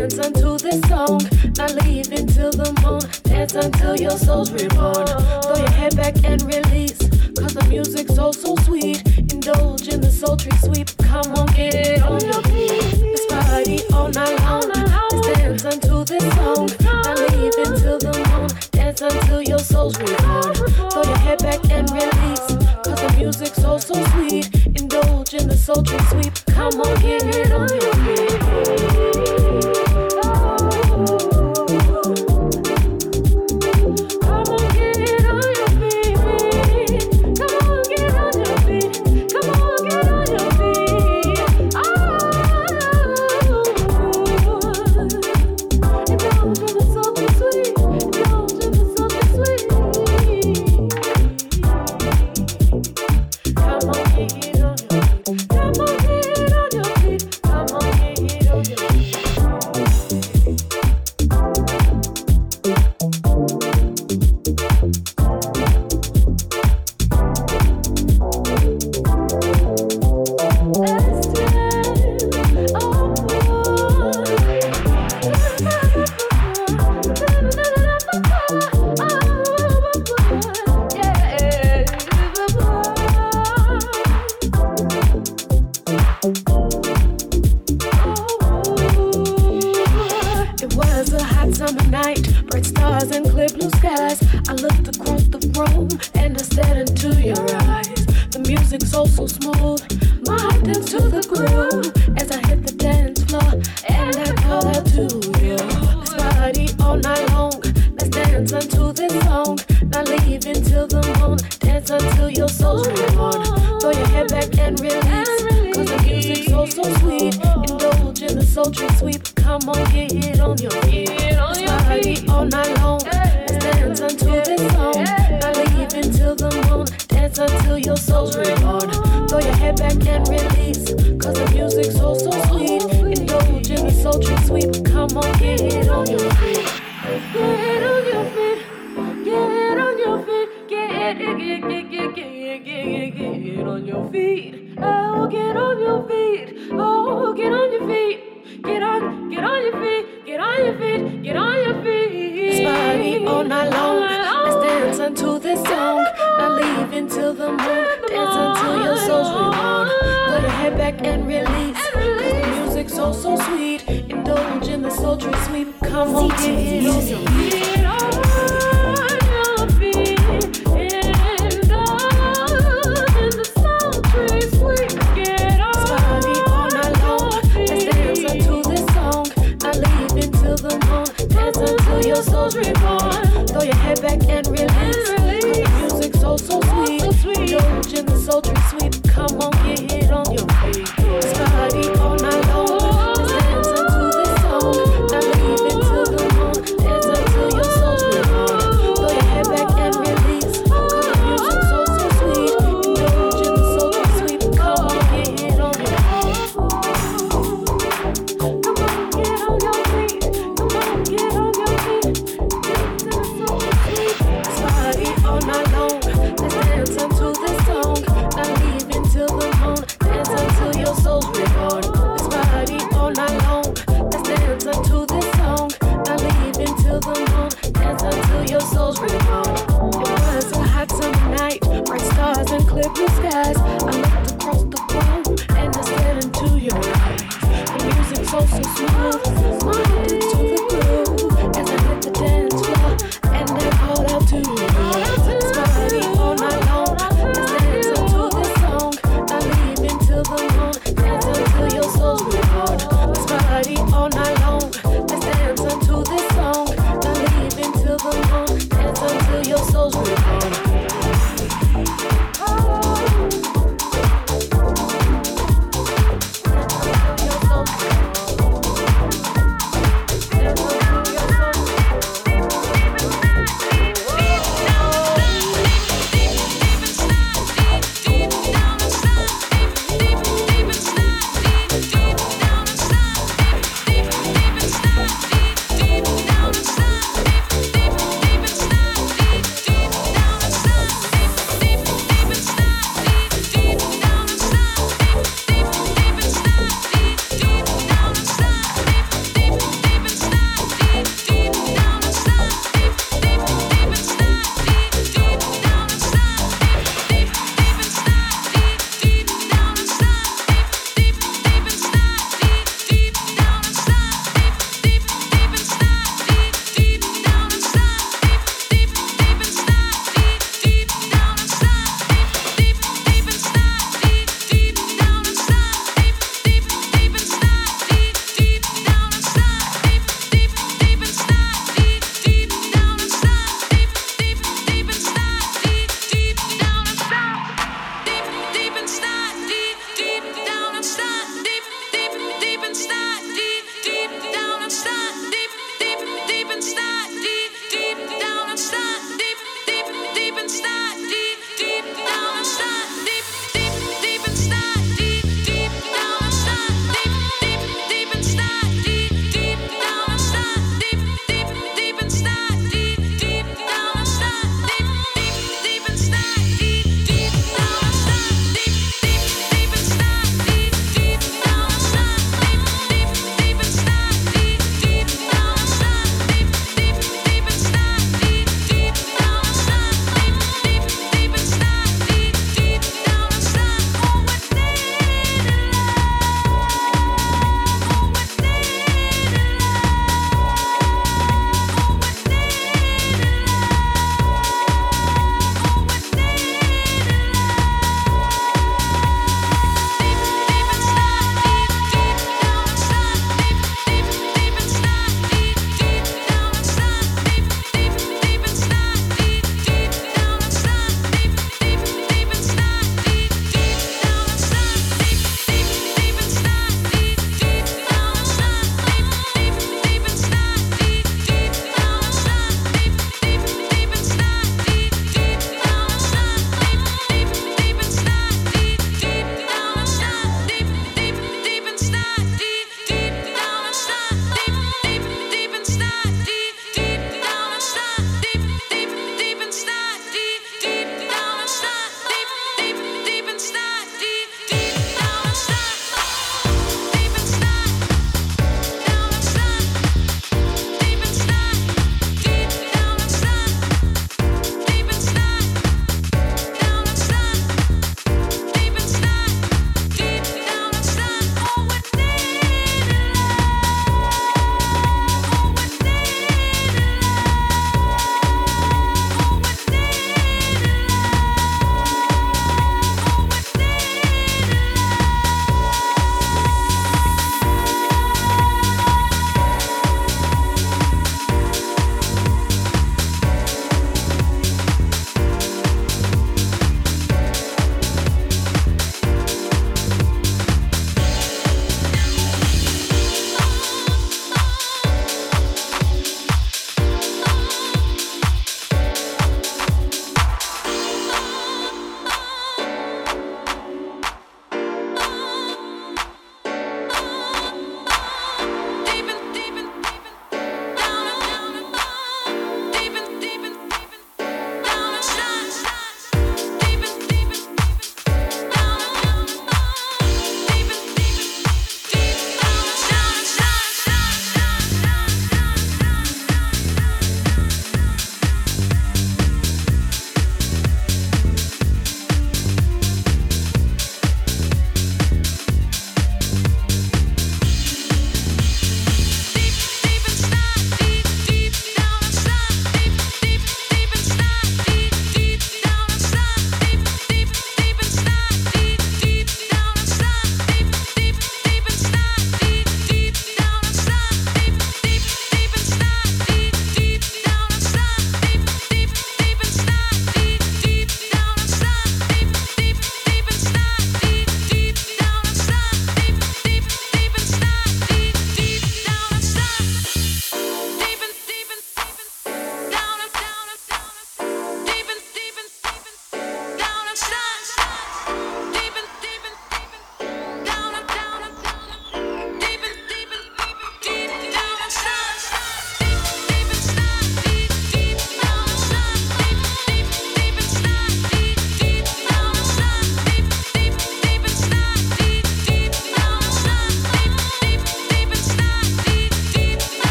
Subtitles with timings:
[0.00, 1.20] Dance unto this song,
[1.58, 3.02] not leave until the moon.
[3.24, 5.06] Dance until your soul's reborn.
[5.44, 6.96] Throw your head back and release,
[7.36, 9.04] cause the music's all so sweet.
[9.30, 12.80] Indulge in the sultry sweep, come on, get it on your feet.
[12.96, 14.72] This party all night long.
[14.72, 18.48] Let's dance unto this song, not leave until the moon.
[18.72, 20.54] Dance until your soul's reborn.
[20.88, 22.48] Throw your head back and release,
[22.88, 24.48] cause the music's all so sweet.
[24.64, 27.49] Indulge in the sultry sweep, come on, get it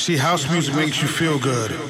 [0.00, 1.89] see, house music makes you feel good.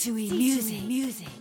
[0.00, 0.82] C2E Music.
[0.86, 1.39] Music.